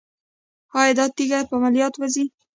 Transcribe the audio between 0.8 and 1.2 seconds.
دا